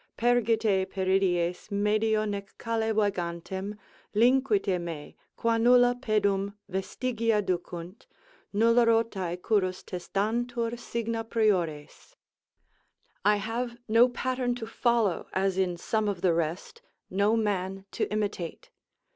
Pergite 0.17 0.87
Pieridies, 0.89 1.69
medio 1.69 2.25
nec 2.25 2.53
calle 2.57 2.91
vagantem 2.91 3.77
Linquite 4.15 4.81
me, 4.81 5.15
qua 5.37 5.57
nulla 5.59 5.93
pedum 5.93 6.55
vestigia 6.67 7.39
ducunt, 7.39 8.07
Nulla 8.51 8.87
rotae 8.87 9.39
currus 9.39 9.83
testantur 9.83 10.75
signa 10.75 11.23
priores. 11.23 12.15
I 13.23 13.35
have 13.35 13.77
no 13.87 14.09
pattern 14.09 14.55
to 14.55 14.65
follow 14.65 15.27
as 15.33 15.59
in 15.59 15.77
some 15.77 16.07
of 16.07 16.21
the 16.21 16.33
rest, 16.33 16.81
no 17.11 17.35
man 17.37 17.85
to 17.91 18.11
imitate. 18.11 18.71